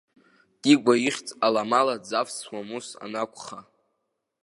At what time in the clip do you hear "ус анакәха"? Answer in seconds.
2.77-3.59